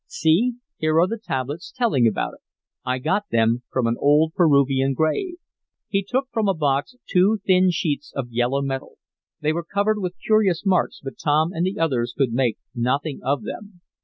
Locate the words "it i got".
2.33-3.25